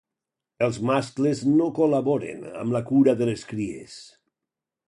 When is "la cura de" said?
2.79-3.29